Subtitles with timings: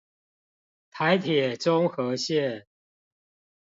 [0.89, 2.65] 臺鐵中和線